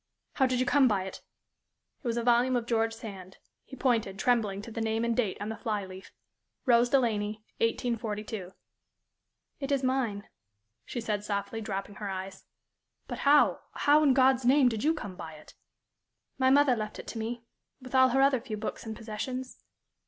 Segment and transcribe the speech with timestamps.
[0.33, 1.21] "How did you come by it?"
[2.01, 3.37] It was a volume of George Sand.
[3.63, 6.11] He pointed, trembling, to the name and date on the fly leaf
[6.65, 8.51] "Rose Delaney, 1842."
[9.59, 10.27] "It is mine,"
[10.85, 12.45] she said, softly, dropping her eyes.
[13.07, 15.53] "But how how, in God's name, did you come by it?"
[16.39, 17.43] "My mother left it to me,
[17.79, 19.63] with all her other few books and possessions."